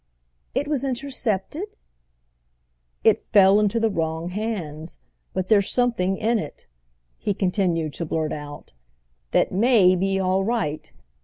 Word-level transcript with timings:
"It 0.55 0.67
was 0.67 0.83
intercepted?" 0.83 1.77
"It 3.03 3.21
fell 3.21 3.59
into 3.59 3.79
the 3.79 3.91
wrong 3.91 4.29
hands. 4.29 4.97
But 5.31 5.47
there's 5.47 5.69
something 5.69 6.17
in 6.17 6.39
it," 6.39 6.65
he 7.19 7.35
continued 7.35 7.93
to 7.93 8.05
blurt 8.07 8.33
out, 8.33 8.73
"that 9.29 9.51
may 9.51 9.95
be 9.95 10.19
all 10.19 10.43
right. 10.43 10.91